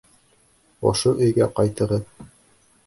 [0.93, 2.13] Ошо өйгә ҡайтығыҙ!